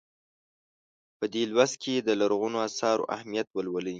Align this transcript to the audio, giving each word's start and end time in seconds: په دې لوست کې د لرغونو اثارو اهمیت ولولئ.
په 1.19 1.25
دې 1.33 1.43
لوست 1.51 1.75
کې 1.83 1.95
د 1.97 2.09
لرغونو 2.19 2.57
اثارو 2.67 3.09
اهمیت 3.15 3.47
ولولئ. 3.51 3.89